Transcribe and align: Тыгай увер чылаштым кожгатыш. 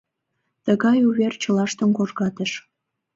Тыгай 0.65 0.99
увер 1.09 1.33
чылаштым 1.41 1.89
кожгатыш. 1.97 2.51